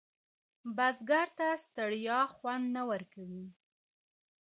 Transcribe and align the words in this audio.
بزګر 0.75 1.27
ته 1.37 1.47
ستړیا 1.63 2.19
خوند 2.35 2.65
نه 2.75 2.81
ورکوي 2.91 3.45